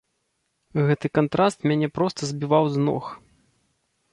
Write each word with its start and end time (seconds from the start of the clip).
Гэты 0.87 1.11
кантраст 1.17 1.59
мяне 1.73 1.91
проста 1.99 2.21
збіваў 2.31 2.63
з 2.77 2.83
ног. 2.89 3.05